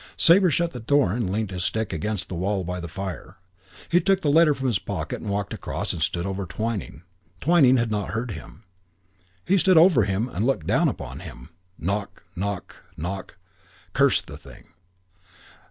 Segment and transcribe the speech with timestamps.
[0.17, 3.37] Sabre shut the door and leant his stick against the wall by the fire.
[3.87, 7.03] He took the letter from his pocket and walked across and stood over Twyning.
[7.39, 8.63] Twyning had not heard him.
[9.45, 11.49] He stood over him and looked down upon him.
[11.77, 13.37] Knock, knock, knock.
[13.93, 14.69] Curse the thing.